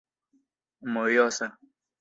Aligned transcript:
mojosa 0.91 1.47